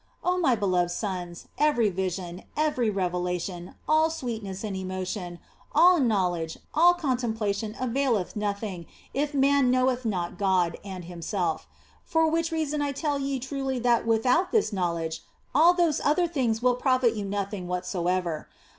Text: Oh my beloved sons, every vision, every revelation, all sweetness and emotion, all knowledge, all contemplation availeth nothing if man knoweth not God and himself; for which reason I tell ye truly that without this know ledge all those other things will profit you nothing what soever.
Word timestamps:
Oh 0.23 0.39
my 0.39 0.55
beloved 0.55 0.89
sons, 0.89 1.45
every 1.59 1.91
vision, 1.91 2.41
every 2.57 2.89
revelation, 2.89 3.75
all 3.87 4.09
sweetness 4.09 4.63
and 4.63 4.75
emotion, 4.75 5.37
all 5.75 5.99
knowledge, 5.99 6.57
all 6.73 6.95
contemplation 6.95 7.75
availeth 7.79 8.35
nothing 8.35 8.87
if 9.13 9.35
man 9.35 9.69
knoweth 9.69 10.03
not 10.03 10.39
God 10.39 10.79
and 10.83 11.05
himself; 11.05 11.67
for 12.03 12.27
which 12.27 12.51
reason 12.51 12.81
I 12.81 12.93
tell 12.93 13.19
ye 13.19 13.37
truly 13.39 13.77
that 13.77 14.07
without 14.07 14.51
this 14.51 14.73
know 14.73 14.93
ledge 14.93 15.21
all 15.53 15.75
those 15.75 16.01
other 16.03 16.25
things 16.25 16.63
will 16.63 16.73
profit 16.77 17.13
you 17.13 17.23
nothing 17.23 17.67
what 17.67 17.85
soever. 17.85 18.49